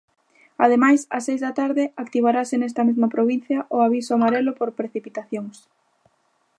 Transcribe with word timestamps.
Ademais, 0.65 0.99
ás 1.15 1.23
seis 1.27 1.39
da 1.45 1.55
tarde 1.61 1.83
activarase 2.03 2.55
nesta 2.57 2.81
mesma 2.89 3.07
provincia 3.15 3.59
o 3.75 3.77
aviso 3.87 4.11
amarelo 4.15 4.51
por 4.59 4.69
precipitacións. 4.79 5.57